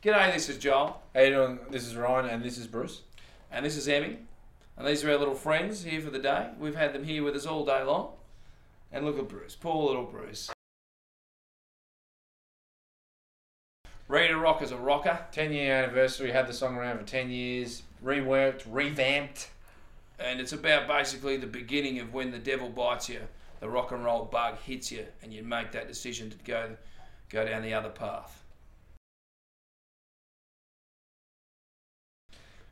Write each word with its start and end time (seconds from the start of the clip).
G'day, 0.00 0.32
this 0.32 0.48
is 0.48 0.58
Joel, 0.58 1.02
How 1.12 1.22
you 1.22 1.30
doing? 1.30 1.58
This 1.70 1.84
is 1.84 1.96
Ryan 1.96 2.26
and 2.26 2.44
this 2.44 2.56
is 2.56 2.68
Bruce. 2.68 3.02
and 3.50 3.66
this 3.66 3.76
is 3.76 3.88
Emmy, 3.88 4.18
and 4.76 4.86
these 4.86 5.02
are 5.02 5.10
our 5.10 5.16
little 5.16 5.34
friends 5.34 5.82
here 5.82 6.00
for 6.00 6.10
the 6.10 6.20
day. 6.20 6.50
We've 6.56 6.76
had 6.76 6.92
them 6.92 7.02
here 7.02 7.24
with 7.24 7.34
us 7.34 7.46
all 7.46 7.64
day 7.64 7.82
long, 7.82 8.12
and 8.92 9.04
look 9.04 9.18
at 9.18 9.26
Bruce, 9.26 9.56
poor 9.56 9.88
little 9.88 10.04
Bruce. 10.04 10.50
Ready 14.06 14.28
to 14.28 14.38
rock 14.38 14.62
as 14.62 14.70
a 14.70 14.76
rocker, 14.76 15.18
10 15.32 15.52
year 15.52 15.74
anniversary, 15.74 16.30
had 16.30 16.46
the 16.46 16.52
song 16.52 16.76
around 16.76 16.98
for 16.98 17.04
10 17.04 17.30
years, 17.30 17.82
reworked, 18.04 18.62
revamped. 18.70 19.48
and 20.20 20.40
it's 20.40 20.52
about 20.52 20.86
basically 20.86 21.36
the 21.36 21.46
beginning 21.48 21.98
of 21.98 22.14
when 22.14 22.30
the 22.30 22.38
devil 22.38 22.68
bites 22.68 23.08
you, 23.08 23.22
the 23.58 23.68
rock 23.68 23.90
and 23.90 24.04
roll 24.04 24.24
bug 24.26 24.58
hits 24.60 24.92
you, 24.92 25.06
and 25.24 25.34
you 25.34 25.42
make 25.42 25.72
that 25.72 25.88
decision 25.88 26.30
to 26.30 26.36
go 26.44 26.76
go 27.30 27.44
down 27.44 27.62
the 27.62 27.74
other 27.74 27.90
path. 27.90 28.44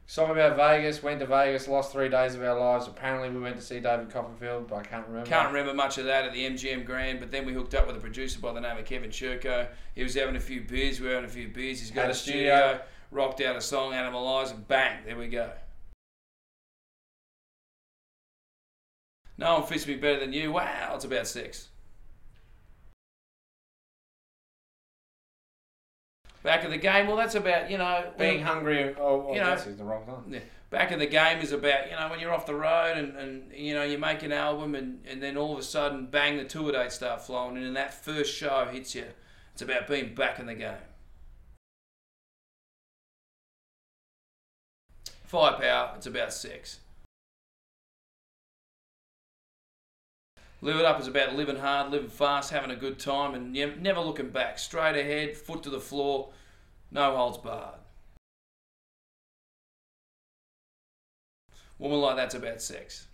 Song 0.08 0.30
about 0.30 0.56
Vegas, 0.56 1.02
went 1.02 1.18
to 1.18 1.26
Vegas, 1.26 1.66
lost 1.66 1.90
three 1.90 2.08
days 2.08 2.36
of 2.36 2.42
our 2.42 2.56
lives. 2.58 2.86
Apparently, 2.86 3.28
we 3.28 3.40
went 3.40 3.56
to 3.56 3.62
see 3.62 3.80
David 3.80 4.08
Copperfield, 4.08 4.68
but 4.68 4.76
I 4.76 4.82
can't 4.84 5.06
remember. 5.08 5.28
Can't 5.28 5.48
remember 5.48 5.74
much 5.74 5.98
of 5.98 6.04
that 6.04 6.24
at 6.24 6.32
the 6.32 6.46
MGM 6.48 6.84
Grand, 6.86 7.18
but 7.18 7.32
then 7.32 7.44
we 7.44 7.52
hooked 7.52 7.74
up 7.74 7.88
with 7.88 7.96
a 7.96 8.00
producer 8.00 8.38
by 8.38 8.52
the 8.52 8.60
name 8.60 8.76
of 8.78 8.84
Kevin 8.84 9.10
Churko. 9.10 9.66
He 9.96 10.04
was 10.04 10.14
having 10.14 10.36
a 10.36 10.40
few 10.40 10.60
beers, 10.60 11.00
we 11.00 11.08
were 11.08 11.14
having 11.14 11.28
a 11.28 11.32
few 11.32 11.48
beers. 11.48 11.80
He's 11.80 11.90
got 11.90 12.02
Had 12.02 12.10
a 12.12 12.14
studio, 12.14 12.56
studio. 12.56 12.80
rocked 13.10 13.40
out 13.40 13.56
a 13.56 13.60
song, 13.60 13.92
Animalize, 13.94 14.52
and 14.52 14.66
bang, 14.68 15.00
there 15.04 15.16
we 15.16 15.26
go. 15.26 15.50
No 19.36 19.54
one 19.58 19.66
fits 19.66 19.88
me 19.88 19.96
better 19.96 20.20
than 20.20 20.32
you. 20.32 20.52
Wow, 20.52 20.92
it's 20.94 21.04
about 21.04 21.26
sex. 21.26 21.68
Back 26.46 26.62
of 26.62 26.70
the 26.70 26.76
game, 26.78 27.08
well, 27.08 27.16
that's 27.16 27.34
about, 27.34 27.68
you 27.68 27.76
know, 27.76 28.12
Being 28.16 28.40
hungry, 28.40 28.94
oh, 29.00 29.34
You 29.34 29.40
know- 29.40 29.46
that's 29.46 29.64
the 29.64 29.82
wrong 29.82 30.06
time. 30.06 30.32
yeah. 30.32 30.38
Back 30.70 30.92
in 30.92 31.00
the 31.00 31.06
game 31.08 31.40
is 31.40 31.50
about, 31.50 31.90
you 31.90 31.96
know, 31.96 32.08
when 32.08 32.20
you're 32.20 32.32
off 32.32 32.46
the 32.46 32.54
road 32.54 32.96
and, 32.96 33.16
and 33.16 33.52
you 33.52 33.74
know, 33.74 33.82
you 33.82 33.98
make 33.98 34.22
an 34.22 34.30
album 34.30 34.76
and, 34.76 35.04
and 35.08 35.20
then 35.20 35.36
all 35.36 35.52
of 35.54 35.58
a 35.58 35.62
sudden, 35.64 36.06
bang, 36.06 36.36
the 36.36 36.44
tour 36.44 36.70
dates 36.70 36.94
start 36.94 37.20
flowing 37.20 37.56
and 37.56 37.66
then 37.66 37.74
that 37.74 37.92
first 38.04 38.32
show 38.32 38.64
hits 38.70 38.94
you. 38.94 39.06
It's 39.54 39.62
about 39.62 39.88
being 39.88 40.14
back 40.14 40.38
in 40.38 40.46
the 40.46 40.54
game. 40.54 40.76
Firepower, 45.24 45.94
it's 45.96 46.06
about 46.06 46.32
sex. 46.32 46.78
Live 50.62 50.76
It 50.76 50.84
Up 50.86 50.98
is 51.00 51.06
about 51.06 51.34
living 51.34 51.56
hard, 51.56 51.90
living 51.90 52.08
fast, 52.08 52.50
having 52.50 52.70
a 52.70 52.76
good 52.76 52.98
time, 52.98 53.34
and 53.34 53.52
never 53.82 54.00
looking 54.00 54.30
back. 54.30 54.58
Straight 54.58 54.96
ahead, 54.96 55.36
foot 55.36 55.62
to 55.64 55.70
the 55.70 55.80
floor, 55.80 56.30
no 56.90 57.14
holds 57.16 57.38
barred. 57.38 57.78
Woman 61.78 62.00
like 62.00 62.16
that's 62.16 62.34
about 62.34 62.62
sex. 62.62 63.06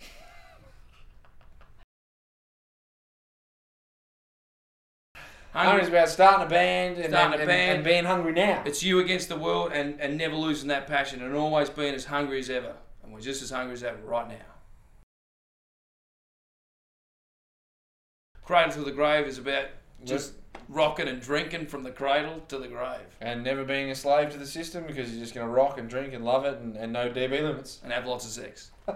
Hungry's 5.52 5.82
Hungry, 5.82 5.98
about 5.98 6.08
starting 6.08 6.46
a 6.46 6.48
band 6.48 6.96
and, 6.96 7.12
Starting 7.12 7.34
and, 7.34 7.42
a 7.42 7.46
band. 7.46 7.76
and 7.76 7.84
being 7.84 8.04
hungry 8.04 8.32
now. 8.32 8.62
it's 8.64 8.82
you 8.82 9.00
against 9.00 9.28
the 9.28 9.36
world 9.36 9.72
and, 9.74 10.00
and 10.00 10.16
never 10.16 10.34
losing 10.34 10.68
that 10.68 10.86
passion 10.86 11.20
and 11.20 11.34
always 11.34 11.68
being 11.68 11.94
as 11.94 12.06
hungry 12.06 12.38
as 12.38 12.48
ever. 12.48 12.74
And 13.02 13.12
we're 13.12 13.20
just 13.20 13.42
as 13.42 13.50
hungry 13.50 13.74
as 13.74 13.82
ever 13.82 13.98
right 13.98 14.28
now. 14.28 14.61
Cradle 18.44 18.72
to 18.72 18.82
the 18.82 18.92
Grave 18.92 19.26
is 19.26 19.38
about 19.38 19.66
just 20.04 20.34
rocking 20.68 21.08
and 21.08 21.20
drinking 21.20 21.66
from 21.66 21.82
the 21.82 21.90
cradle 21.90 22.40
to 22.48 22.58
the 22.58 22.68
grave 22.68 23.16
And 23.20 23.44
never 23.44 23.64
being 23.64 23.90
a 23.90 23.94
slave 23.94 24.30
to 24.30 24.38
the 24.38 24.46
system 24.46 24.84
because 24.86 25.10
you're 25.10 25.20
just 25.20 25.34
going 25.34 25.46
to 25.46 25.52
rock 25.52 25.76
and 25.78 25.88
drink 25.88 26.14
and 26.14 26.24
love 26.24 26.44
it 26.44 26.58
and, 26.58 26.76
and 26.76 26.92
no 26.92 27.08
DB 27.10 27.42
limits. 27.42 27.80
and 27.82 27.92
have 27.92 28.06
lots 28.06 28.24
of 28.24 28.30
sex. 28.30 28.70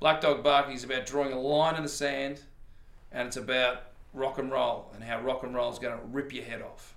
Black 0.00 0.20
Dog 0.20 0.42
Barking 0.42 0.74
is 0.74 0.82
about 0.82 1.06
drawing 1.06 1.32
a 1.32 1.40
line 1.40 1.76
in 1.76 1.82
the 1.82 1.88
sand 1.88 2.40
and 3.12 3.28
it's 3.28 3.36
about 3.36 3.84
rock 4.14 4.38
and 4.38 4.50
roll 4.50 4.90
and 4.94 5.04
how 5.04 5.20
rock 5.20 5.44
and 5.44 5.54
roll 5.54 5.70
is 5.70 5.78
going 5.78 5.96
to 5.96 6.04
rip 6.06 6.32
your 6.32 6.44
head 6.44 6.60
off. 6.62 6.96